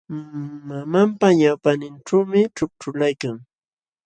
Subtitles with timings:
[0.67, 3.37] Mamanpa ñawpaqninćhuumi ćhukćhulaykan.